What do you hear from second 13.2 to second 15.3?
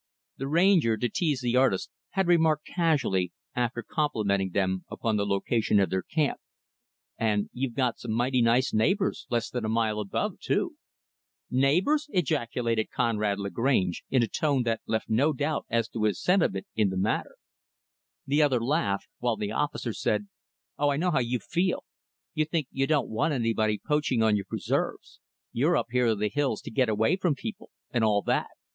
Lagrange in a tone that left